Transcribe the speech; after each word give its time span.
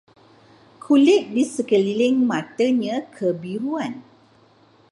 Kulit 0.83 1.23
di 1.35 1.43
sekeliling 1.53 2.17
matanya 2.29 2.95
kebiruan 3.15 3.93